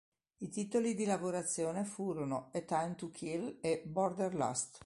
[0.39, 4.79] I titoli di lavorazione furono "A Time to Kill" e "Border Lust".